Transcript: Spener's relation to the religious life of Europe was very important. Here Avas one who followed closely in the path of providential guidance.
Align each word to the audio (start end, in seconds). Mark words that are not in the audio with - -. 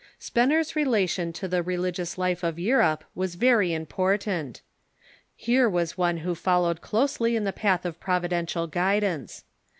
Spener's 0.17 0.75
relation 0.75 1.31
to 1.33 1.47
the 1.47 1.61
religious 1.61 2.17
life 2.17 2.41
of 2.41 2.57
Europe 2.57 3.03
was 3.13 3.35
very 3.35 3.71
important. 3.71 4.63
Here 5.35 5.69
Avas 5.69 5.91
one 5.91 6.17
who 6.25 6.33
followed 6.33 6.81
closely 6.81 7.35
in 7.35 7.43
the 7.43 7.53
path 7.53 7.85
of 7.85 7.99
providential 7.99 8.65
guidance. 8.65 9.43